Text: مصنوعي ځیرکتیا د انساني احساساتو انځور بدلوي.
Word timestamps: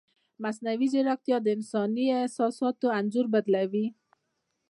مصنوعي 0.43 0.87
ځیرکتیا 0.93 1.37
د 1.41 1.47
انساني 1.55 2.05
احساساتو 2.21 2.87
انځور 2.99 3.25
بدلوي. 3.33 3.85